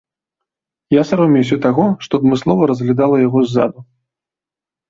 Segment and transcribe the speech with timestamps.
[0.99, 3.79] Я саромеюся таго, што адмыслова разглядала яго ззаду.